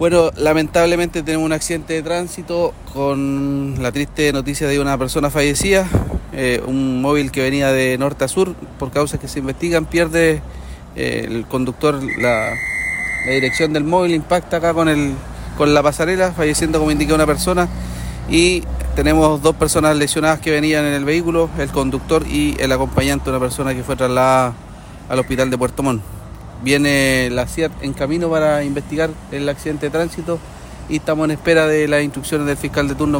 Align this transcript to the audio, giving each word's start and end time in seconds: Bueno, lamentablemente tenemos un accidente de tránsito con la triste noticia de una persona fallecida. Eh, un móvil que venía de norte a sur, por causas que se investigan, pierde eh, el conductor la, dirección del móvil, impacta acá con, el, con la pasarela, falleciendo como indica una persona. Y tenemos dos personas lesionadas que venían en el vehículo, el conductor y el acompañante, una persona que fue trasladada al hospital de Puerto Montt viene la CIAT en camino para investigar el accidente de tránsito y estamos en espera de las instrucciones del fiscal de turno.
Bueno, 0.00 0.30
lamentablemente 0.34 1.22
tenemos 1.22 1.44
un 1.44 1.52
accidente 1.52 1.92
de 1.92 2.02
tránsito 2.02 2.72
con 2.94 3.74
la 3.82 3.92
triste 3.92 4.32
noticia 4.32 4.66
de 4.66 4.80
una 4.80 4.96
persona 4.96 5.28
fallecida. 5.28 5.86
Eh, 6.32 6.62
un 6.66 7.02
móvil 7.02 7.30
que 7.30 7.42
venía 7.42 7.70
de 7.70 7.98
norte 7.98 8.24
a 8.24 8.28
sur, 8.28 8.54
por 8.78 8.90
causas 8.90 9.20
que 9.20 9.28
se 9.28 9.40
investigan, 9.40 9.84
pierde 9.84 10.40
eh, 10.96 11.26
el 11.28 11.44
conductor 11.44 12.00
la, 12.18 12.54
dirección 13.26 13.74
del 13.74 13.84
móvil, 13.84 14.14
impacta 14.14 14.56
acá 14.56 14.72
con, 14.72 14.88
el, 14.88 15.12
con 15.58 15.74
la 15.74 15.82
pasarela, 15.82 16.32
falleciendo 16.32 16.78
como 16.78 16.90
indica 16.90 17.14
una 17.14 17.26
persona. 17.26 17.68
Y 18.30 18.62
tenemos 18.96 19.42
dos 19.42 19.54
personas 19.54 19.94
lesionadas 19.98 20.40
que 20.40 20.50
venían 20.50 20.86
en 20.86 20.94
el 20.94 21.04
vehículo, 21.04 21.50
el 21.58 21.68
conductor 21.68 22.26
y 22.26 22.56
el 22.58 22.72
acompañante, 22.72 23.28
una 23.28 23.38
persona 23.38 23.74
que 23.74 23.82
fue 23.82 23.96
trasladada 23.96 24.54
al 25.10 25.18
hospital 25.18 25.50
de 25.50 25.58
Puerto 25.58 25.82
Montt 25.82 26.19
viene 26.62 27.28
la 27.30 27.46
CIAT 27.46 27.72
en 27.82 27.92
camino 27.92 28.30
para 28.30 28.64
investigar 28.64 29.10
el 29.32 29.48
accidente 29.48 29.86
de 29.86 29.90
tránsito 29.90 30.38
y 30.88 30.96
estamos 30.96 31.24
en 31.24 31.32
espera 31.32 31.66
de 31.66 31.88
las 31.88 32.02
instrucciones 32.02 32.46
del 32.46 32.56
fiscal 32.56 32.88
de 32.88 32.94
turno. 32.94 33.18